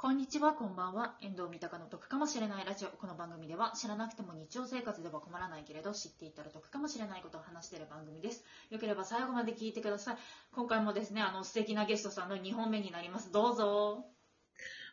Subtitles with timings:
[0.00, 1.16] こんにちは、こんばんは。
[1.20, 2.88] 遠藤三鷹の得かもしれないラジオ。
[2.88, 8.44] この番組では知らなくても日常生活では困らないけれど知っていたら得かもしれないことを話している番組です。
[8.70, 10.16] よければ最後まで聞いてください。
[10.54, 13.32] 今回もですね、あの素敵なゲストさんの2本目になります。
[13.32, 14.04] どうぞ。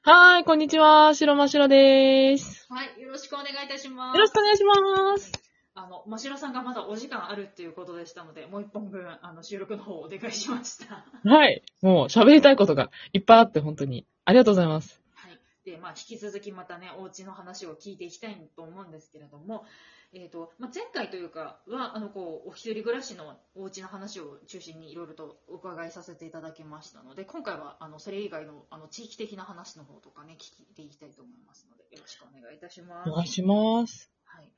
[0.01, 1.13] はーい、こんにちは。
[1.13, 2.65] 白真白でーす。
[2.69, 4.15] はい、よろしくお願いいたします。
[4.15, 4.73] よろしくお願いしま
[5.19, 5.31] す。
[5.75, 11.05] あの、ましろさんがまだお時間あるっていうことでしたので、もう一本分、あの、収録の方お願いしました。
[11.29, 11.61] はい。
[11.83, 14.99] もう喋りたいことがいっぱいあって本当にありがとうございます。
[15.13, 15.39] はい。
[15.63, 19.65] で、まあ、引き続きまたね、お家の話を聞いていきたいと思うんですけれども、
[20.13, 33.09] えっ、と、まあ、前回というかは、あの、こう、お一人暮らしのお家の話を中心にいろいろとお伺いさせていただきましたので、今回は、あの、それ以外の、あの、地域的な話の方とかね、聞いていきたいと思いますので、よろしくお願いいたします。
[33.09, 34.09] お願いします。
[34.23, 34.49] はい。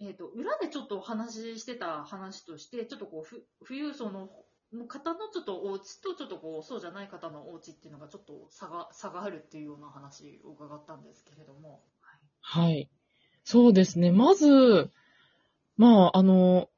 [0.00, 4.30] えっ、と、裏でちょっとお話ししてた話として、ちょっとこう、ふ富裕層の
[4.88, 11.82] 方のちょっとお家と、ちょっとこう、そうじゃない方のお家っていうのがちょっと差が、差があるっていうような話を伺ったんですけれども。
[12.40, 12.88] はい。
[13.44, 14.12] そうですね。
[14.12, 14.90] まず、
[15.76, 16.68] まあ、あの、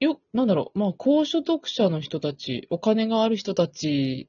[0.00, 4.28] よ、なんだろう、まあ、高所得者の人たち、お金がある人たち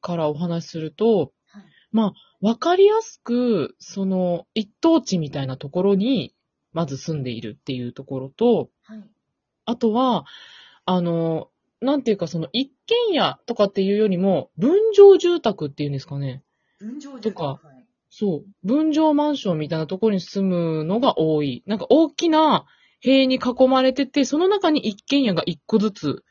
[0.00, 1.64] からお話しすると、はい。
[1.92, 6.34] まあ、わかりやすく、その、一等地みたいなところに、
[6.72, 9.04] まず住んでいるっていうところと、はい。
[9.66, 10.24] あとは、
[10.84, 11.51] あの、
[11.82, 16.42] なんていうか、その一軒家とかっていうよりも、分譲住宅っていうんですかね。
[16.78, 17.86] 分譲とかはい。
[18.08, 18.66] そう。
[18.66, 21.62] 分譲マンションみたいなところに住むのが多い。
[21.66, 22.66] なんか大きな
[23.00, 26.24] 塀に囲まれてて、その中に一軒家が一個ずつ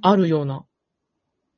[0.00, 0.64] あるような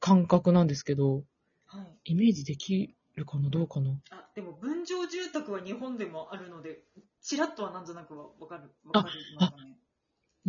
[0.01, 1.25] 感覚なんですけど、
[1.67, 2.13] はい。
[2.13, 3.51] イメージできるかな？
[3.51, 3.91] どうかな？
[4.11, 6.79] あ、でも分譲住宅は日本でもあるので、
[7.23, 9.53] ちらっとはなんとなくはわかる、わかります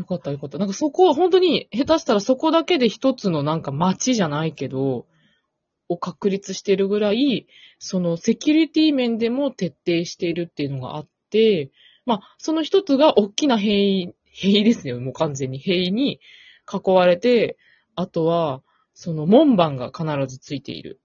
[0.07, 0.15] かね。
[0.15, 0.57] よかったよかった。
[0.57, 5.05] なんかそこ、本当に下手したらそこだけで一つのなんか街じゃないけど、
[5.89, 7.47] を確立しているぐらい、
[7.79, 11.71] そのセキュリティ面でも徹底しているっていうのがあって、
[12.05, 15.59] まあ、その一つが大きな塀、塀ですよ、もう完全に。
[15.59, 16.19] 塀に
[16.71, 17.57] 囲われて、
[17.95, 18.61] あとは、
[18.93, 20.99] その門番が必ずついている。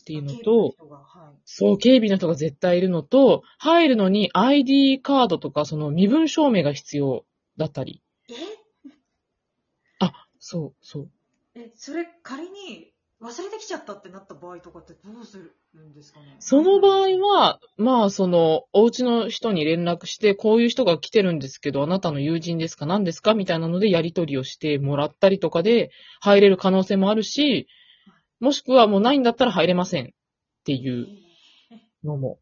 [0.00, 1.40] っていうのとはい。
[1.44, 7.24] そう、警備の人が絶対いるのと、入るのに ID カードとかその身分証明が必要
[7.56, 8.02] だったり。
[8.34, 8.90] え？
[10.00, 11.10] あ、そう、そう。
[11.54, 15.36] え、それ仮に忘れてきちゃったってなった場合とかってどうす
[15.74, 16.36] るんですかね？
[16.38, 22.86] その場合は、まあ、その、お家の人に連絡して、こういう人が来てるんですけど、あなたの友人ですか？
[22.86, 23.34] 何ですか？
[23.34, 25.90] みたいなので、やり取りをしてもらったりとかで、
[26.20, 27.66] 入れる可能性もあるし、
[28.38, 30.08] もしくはもうないんだったら入れませんっ
[30.64, 31.06] ていう
[32.04, 32.38] のも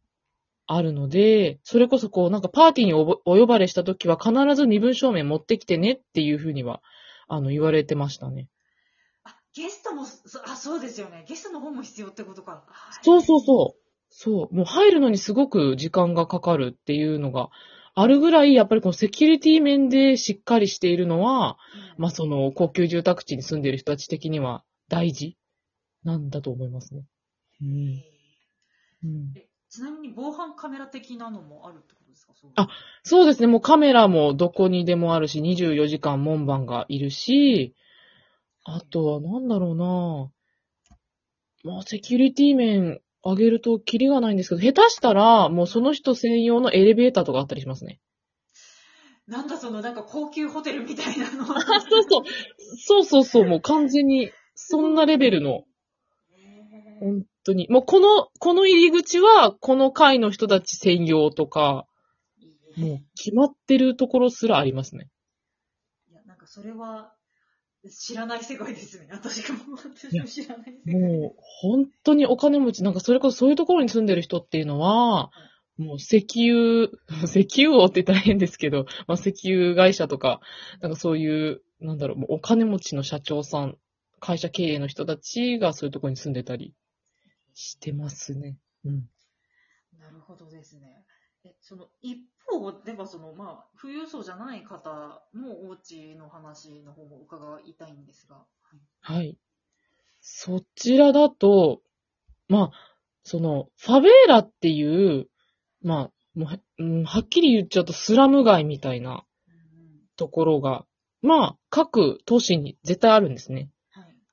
[0.71, 6.83] あるので、それこそこう、なんかパーティーにお呼ばれした時は必ず身分証明持ってきてねっていうふうには、
[7.27, 8.49] あの、言われてましたね。
[9.25, 11.25] あ、ゲストも、そあ、そうですよね。
[11.27, 12.65] ゲストの方も必要ってことか。
[13.03, 13.83] そうそうそう。
[14.11, 14.55] そう。
[14.55, 17.49] もう入るのにすごく時間がかかるっていうのが
[17.95, 21.57] あるぐらい、やっぱりこのセキュリティ面でしっかりしているのは、
[21.97, 22.03] うん。
[22.03, 25.39] まあその高級住宅地に住んでいる人たち的には大事
[26.05, 27.07] なんだと思いますね。
[27.63, 28.03] うん。
[29.05, 32.33] うん、えちなみに防犯カメラ的なのもあるってことですか？
[32.35, 32.69] そうあ
[33.03, 33.47] そうですね。
[33.47, 37.75] もうカメラもどこにでもあるし、24時間門番がいるし、
[38.65, 39.75] あとはなんだろう
[41.65, 48.01] なまあセキュリティ面上げるとキリがないんですけど、下手したらもうその人専用のエレベーターとかあったりしますね。
[49.27, 51.45] なんだそのなんか高級ホテルみたいなの。
[51.45, 52.23] あ、そうそう。
[52.79, 53.45] そうそうそう。
[53.45, 55.65] もう完全に、そんなレベルの、
[57.01, 57.67] 本当に。
[57.71, 61.87] もうこの、この入り口は、この階の人たち専用とか、
[62.77, 65.09] もう決まってるところすらありますね。
[66.11, 67.13] いや、なんかそれは
[67.91, 69.09] 知らない世界ですね。
[69.11, 71.01] 私がも私も知らない世界。
[71.01, 75.31] もう、本当にお金持ち、なんかそれこそそういうところに住んでる人っていうのは、
[75.77, 76.91] もう石油、
[77.25, 80.41] 石油王って言ったら変ですけど、まあ石油会社とか、
[80.81, 83.79] なんかそういう、なんだろう、もうお金持ちの社長さん、
[84.21, 86.75] 会社経営の人たちがそういうところに住んでたり
[87.59, 88.57] してますね。
[88.85, 89.11] うん。
[89.99, 91.05] なるほどですね。
[91.45, 98.37] え、その一方ではそのまあ富裕層じゃない方のお家の話の方も伺いたいんですが。
[98.37, 98.45] は
[98.77, 99.37] いはい。
[100.21, 101.81] そちらだと、
[102.49, 102.71] まあ、
[103.25, 104.83] その、ファベーラってい
[105.21, 105.29] う、
[105.83, 109.55] まあ、もうはうんはっきり言っちゃうとスラム街みたいなうん
[110.17, 110.85] ところが、
[111.23, 113.71] まあ、各都市に絶対あるんですね。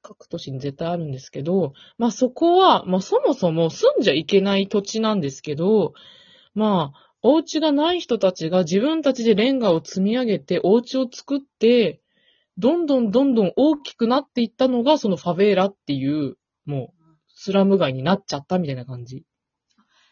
[0.07, 5.93] 各都市に絶対あるんですけど、まあそこは、まあそもそも住んじゃいけない土地なんですけど、
[6.53, 12.01] まあ、お家がない人たちが自分たちでレンガを積み上げてお家を作って、
[12.57, 17.03] どんどんどんどん大きくなっていったのがそのファベーラっていう、もう
[17.33, 19.25] スラム街になっちゃったみたいな感じ。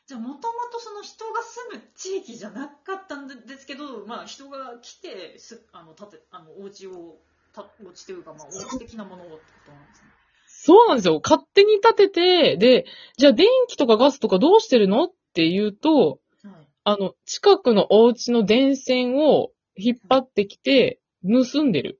[0.08, 7.20] じゃあもともとその人が住む地域じゃなかったんですけど、まあ、人が来てすあの建てあのお家を
[7.54, 10.08] たお家というか、まあ、お家的なものをってことなんですね。
[10.48, 11.20] そうなんですよ。
[11.24, 12.86] 勝手に建てて、で、
[13.18, 22.00] じゃあ電気とかガスとかどうしてるのって言うと、はい、あの、近くのお家の電線を引っ張ってきて、盗んでる。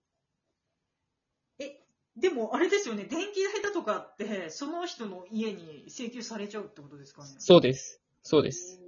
[2.18, 7.30] でも、あれですよね、電気代だとかって、その人の家に請求されちゃうってことですかね。
[7.40, 8.02] そうです。
[8.22, 8.80] そうです。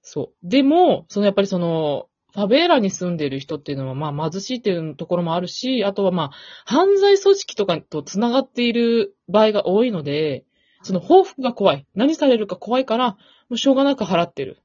[0.00, 0.48] そう。
[0.48, 6.30] でも、そのやっぱりその、ファベーラに住んでる人っていうのは、まあ貧しいっていうところもあるし、あとはまあ、
[6.66, 10.44] 犯罪組織とかと繋がっている場合が多いので、
[10.82, 11.86] その報復が怖い。
[11.94, 14.58] 何されるか怖いから、もうしょうがなく払ってる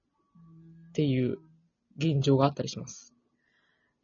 [0.90, 1.40] っていう
[1.98, 3.14] 現状があったりします。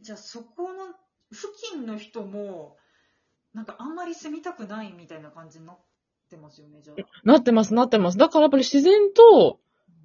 [0.01, 0.87] じゃあ、そこの
[1.31, 2.77] 付近の人も、
[3.53, 5.79] なんかあんまり住みたくないみたいな感じになっ
[6.29, 7.05] てますよね、じゃあ。
[7.23, 8.17] なってます、なってます。
[8.17, 9.59] だからやっぱり自然と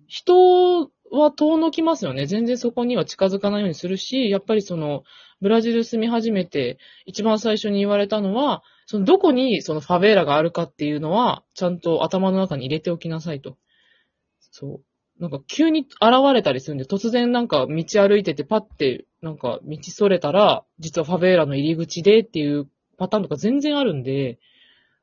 [0.06, 2.26] 人は遠のきますよね。
[2.26, 5.04] 全然そこには近づかないようにするし、やっぱりその、
[5.40, 13.56] ブラジル住み始めて、一番最初に言われたのは、そのどこにそのファベーラがあるかっていうのは、ちゃんと頭の中に入れておきなさいと。
[14.40, 14.84] そう。
[15.20, 15.90] なんか急に現
[16.32, 22.68] れたりするんで、突然なんか道歩いててパッて、なんか道それたら、実はファベーラの入り口でっていう
[22.98, 24.38] パターンとか全然あるんで、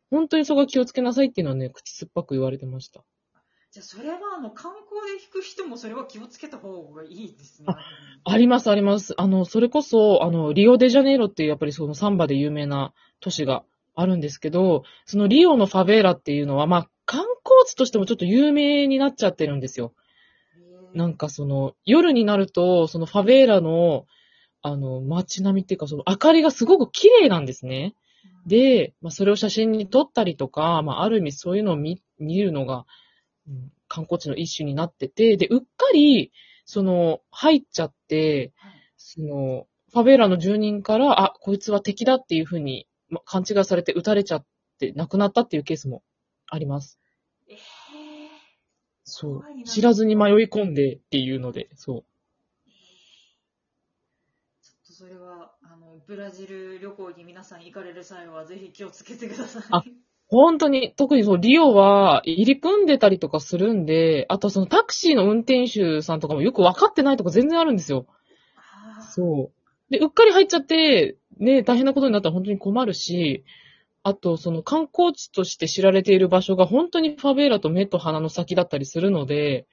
[0.10, 3.04] 本当にそこは気をつけなさいっていうのはね、口酸っぱく言われてました。
[3.72, 7.74] じゃあ、それは、あの、観光で行く人もそれは気をつけた方がいいですね。
[8.26, 9.14] あります、あります。
[9.18, 12.92] あの、それこそ、あの、リオデジャネイロっていうやっぱりそのサンバで有名な
[13.22, 13.64] 都市が
[13.96, 19.94] あるんですけど、そのリオのファベーラっていうのは、まあ、観光地としてもちょっと有名になっちゃってるんですよ。
[20.94, 24.06] なんかその、夜になると、そのファベーラの、
[24.62, 27.96] あの、街並みっていうか、その明かりがすごく綺麗なんですね。
[28.46, 32.86] で、まあ、それを写真に撮ったりとか、まあ、ある意味そういうのを見、見るのが、
[33.48, 36.32] うん観光地の一種になってて、で、うっかり、
[36.66, 44.46] その、入っちゃって、はいその、ファベーラの住人から、あ、こいつは敵だっていうふうに、ま、勘違いされて撃たれちゃっ
[44.80, 46.04] て亡くなったっていうケースも
[46.48, 47.00] あります。
[47.50, 47.58] えー
[49.04, 52.06] そう知らずに迷い込んでっていうので、そう。
[54.62, 60.02] ちょっとそれは、あの、ブラジル旅行に皆さん行かれる際は、ぜひ気をつけてください。
[60.32, 68.06] 本当に、特にそう、リオは入り組んでたりとかするんで、あとそのタクシーの運転手さんとかもよく分かってないとか全然あるんですよ。
[69.14, 69.52] そ
[69.90, 69.92] う。
[69.92, 73.44] で、うっかり入っちゃって、ね、大変なことになったら本当に困るし、
[74.04, 79.68] あと、その観光地として知られている場所が本当にファベーラと目と鼻の先だったりするので、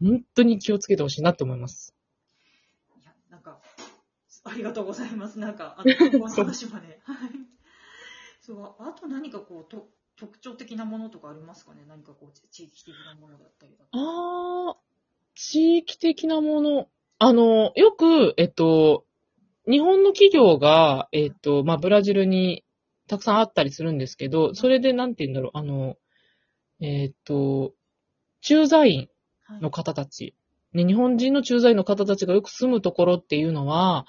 [0.00, 1.94] 本当に気をつけてほしいなって思います。
[3.00, 3.58] いや、なんか、
[4.44, 5.40] ありがとうございます。
[5.40, 7.00] なんか、あの、この話まで。
[7.02, 7.61] はい。
[8.42, 11.84] そう、あと何かこう、と特徴的なものとかありますかね？
[11.86, 13.88] 何かこう、地域的なものだったりだとか。
[13.92, 14.76] あー、
[15.34, 16.88] 地域的なもの。
[17.18, 19.06] あの、よく、えっと、
[19.70, 22.64] 日本の企業が、えっと、まあ、ブラジルに
[23.06, 25.96] たくさんあったりするんですけど、それでなんて言うんだろう、あの、
[26.80, 27.74] えっと、
[28.40, 29.08] 駐在員
[29.60, 30.34] の方たち、
[30.74, 34.06] ね、日本人の駐在員の方たちがよく住むところっていうのは、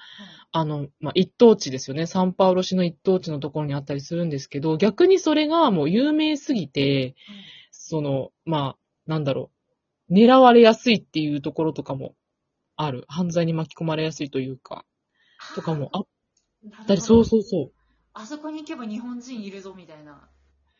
[0.52, 2.06] あの、まあ、一等地ですよね。
[2.06, 7.16] サンパウロ市の一等地のところにあったりするんですけど、逆にそれがもう有名すぎて、
[7.70, 9.50] その、まあ、なんだろ
[10.08, 12.14] う、狙われやすいっていうところとかも
[12.76, 13.04] ある。
[13.08, 14.84] 犯罪に巻き込まれやすいというか、
[15.54, 16.06] とかもあっ
[16.86, 17.72] たり、そうそうそう。
[18.14, 20.28] あそこに行けば日本人いるぞみたいな。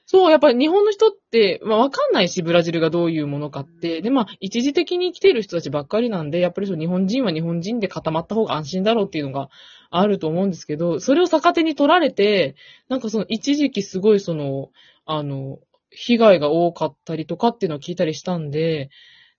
[0.06, 4.02] そう、やっぱり日本の人って、まあわかんないし、ブラジルがどういうものかって。
[4.02, 9.48] で、まあ一時的に来てる人たちばっかりなんで、やっぱりそう日本人は日本人で固まった方が安心だろうっていうのが
[9.90, 12.54] あると思うんですけど、それを逆手に取られて、
[12.88, 14.70] なんかその一時期すごいその、
[15.06, 15.58] あの、
[15.90, 18.90] 被害が多かったりとかっていうのを聞いたりしたんで、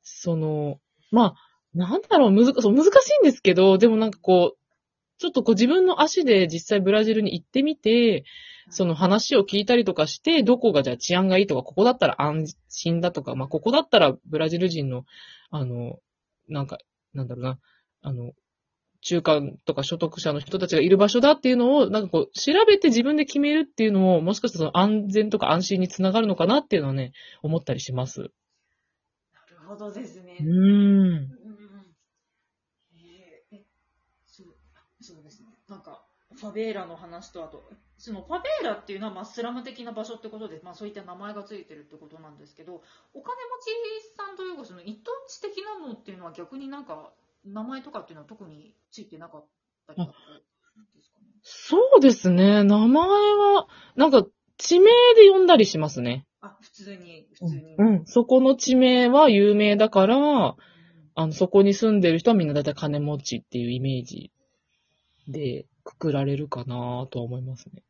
[0.01, 0.79] その、
[1.11, 1.35] まあ、
[1.75, 2.91] なんだろう、むずそう難しい
[3.21, 4.57] んですけど、でもなんかこう、
[5.17, 8.23] ちょっとこう自分の足で実際ブラジルに行ってみて、
[8.69, 15.05] その話を聞いたりとかして、どこがじゃあ治安がいいとか、ここだったら安心だとか、まあ、ここだったらブラジル人の、
[15.51, 15.99] あの、
[16.49, 16.77] なんか、
[17.13, 17.59] なんだろうな、
[18.01, 18.33] あの、
[19.01, 27.11] 中間とか所得者の人たちがいる場所だっていうのを、なんかこう、調べて自分で決めるっていうのも、もしかしたらその安全とか安心につながるのかなっていうのはね、
[27.43, 28.21] 思ったりします。
[28.21, 28.31] なる
[29.67, 30.37] ほどですね。
[30.39, 31.29] うんうん
[32.95, 33.65] えーえ
[34.25, 34.55] そう
[35.01, 35.49] そうですね。
[35.69, 36.03] なんか、
[36.35, 37.69] ファベーラの話と、あと、
[38.05, 42.83] そのファベーラっていうのは、まあ、スラム的な場所ってことで、まあ、そういった名前がついてるってことなんですけど、
[43.13, 47.11] お金持ちさんというか、その一等地的なのっていうのは逆になんか、
[47.45, 49.45] 名前とかっていうのは特についてなかっ
[49.87, 50.17] たりだとか
[50.95, 51.25] ですかね？
[51.41, 52.63] そうですね。
[52.63, 54.23] 名前は、なんか、
[54.57, 56.25] 地名で呼んだりしますね。
[56.41, 57.75] あ、普通に、普通に。
[57.77, 58.05] うん。
[58.05, 60.55] そこの地名は有名だから、
[61.15, 64.31] あの、そこに住んでる人はみんなだいたい金持ちっていうイメージ
[65.27, 67.83] でくくられるかなとは思いますね。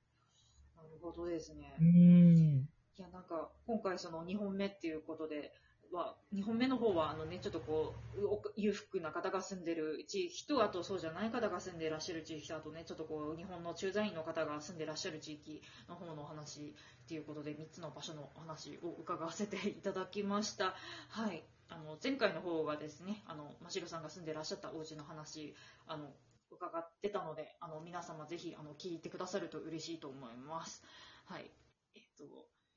[1.15, 1.65] なるほどですね。
[1.79, 2.69] うん。
[2.98, 5.51] いや、なんか、今回その2本目っていうことで、
[5.91, 20.75] は、2本目の方は、あのね、ちょっとこう、お裕福な方が住んでる地域と、あとそうじゃない方が住んでいらっしゃる地域と、あとね、ちょっとこう、日本の駐在員の方が住んでいらっしゃる地域の方のお話っていうことで、3つの場所のお話を伺わせていただきました。
[21.10, 21.43] はい。
[21.69, 25.55] あの、前回の方がですね、あの、ましろさんが住んでいらっしゃったお家の話、
[25.88, 26.13] あの、
[26.55, 30.83] 伺ってたので、あの、皆様ぜひ、あの、聞いてくださると嬉しいと思います。
[31.25, 31.50] はい。
[31.95, 32.24] えっと、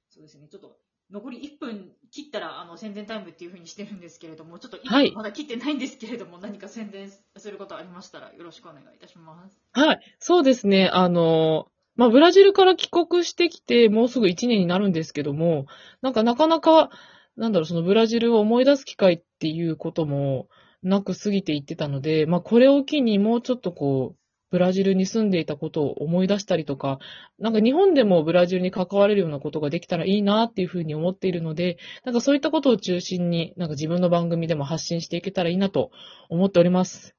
[0.08, 0.76] そうですね、ちょっと、
[1.11, 9.58] 残り1分切ったら、あの、宣伝タイムっていう風にしてるんですけれども、ちょっと1はい分まだ切ってないんですけれども、何か宣伝することありましたら、よろしくお願いいたします。
[9.73, 10.00] はい。
[10.18, 10.90] そうですね。
[10.92, 15.66] あの、まあ、ブラジルから帰国してきて、もうすぐ1年になるんですけども、
[16.02, 16.90] なんかなかなか、
[17.37, 20.49] なんだろう、そのブラジルを思い出す機会っていうことも
[20.82, 24.18] なく過ぎていってたので、まあ、これを機にもうちょっとこう、
[24.50, 26.99] ブラジルに住んでいたことを思い出したりとか、
[27.38, 35.90] なんか日本でもブラジルに関われるようなことができたらいいなっていうふうに思っているので、なんかそういったことを中心に、なんか自分の番組でも発信していけたらいいなと
[36.30, 37.14] 思っております。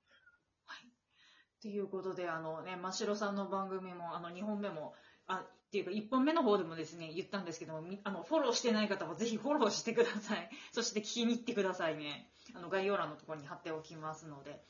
[1.62, 4.94] ということで、あのね、真城さんの番組も、あの、2本目も、
[5.28, 10.50] あ、っていうか、1本目の方でもですね、言ったんですけども、みあの、フォローしてない方はぜひフォローしてください。
[10.74, 12.28] そして聞きに行ってくださいね。
[12.56, 14.64] あの、概要欄のところに貼っておきますので。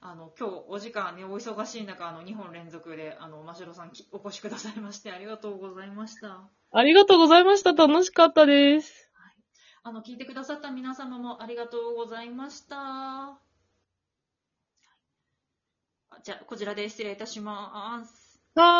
[0.00, 6.48] あの、今日お時間ね、お忙しい中、あの、2本連続で、あの、真城さんきお越しくださいまして、ありがとうございました。
[6.70, 7.72] ありがとうございました。
[7.72, 9.10] 楽しかったです。
[9.82, 13.40] あの、聞いてくださった皆様もありがとうございました。
[16.10, 18.40] あじゃあ、こちらで失礼いたします。